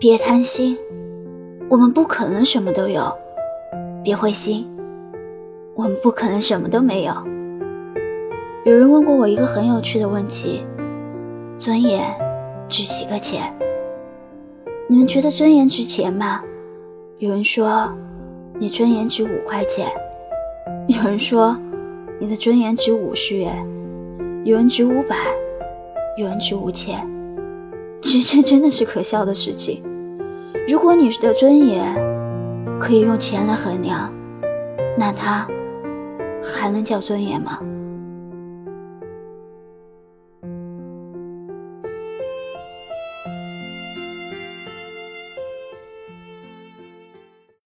[0.00, 0.78] 别贪心，
[1.68, 3.02] 我们不可能什么都有；
[4.02, 4.66] 别灰心，
[5.74, 7.12] 我们不可能什么都没有。
[8.64, 10.64] 有人问过我一个很有趣的问题：
[11.58, 12.02] 尊严
[12.66, 13.54] 值几个钱？
[14.88, 16.40] 你们觉得尊严值钱吗？
[17.18, 17.92] 有人说，
[18.58, 19.86] 你尊严值五块钱；
[20.88, 21.54] 有人说，
[22.18, 23.52] 你的尊严值五十元；
[24.46, 25.14] 有人值五百，
[26.16, 27.06] 有人值五千。
[28.10, 29.80] 其实这真的是可笑的事情。
[30.66, 31.94] 如果你的尊严
[32.80, 34.12] 可以用钱来衡量，
[34.98, 35.46] 那它
[36.42, 37.60] 还能叫尊严吗？